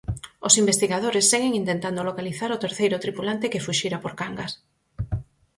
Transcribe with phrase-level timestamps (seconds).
[0.47, 4.51] Os investigadores seguen intentando localizar o terceiro tripulante que fuxira por Cangas.